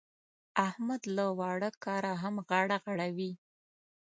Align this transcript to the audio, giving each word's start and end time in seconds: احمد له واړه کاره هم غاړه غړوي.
احمد 0.67 1.01
له 1.15 1.25
واړه 1.39 1.71
کاره 1.83 2.13
هم 2.21 2.35
غاړه 2.47 2.77
غړوي. 2.85 3.31